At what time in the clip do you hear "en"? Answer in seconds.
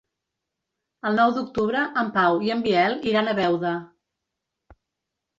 2.01-2.09, 2.53-2.63